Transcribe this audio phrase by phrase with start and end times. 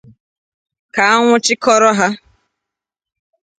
[0.93, 2.07] ka a nwụchikọrọ ha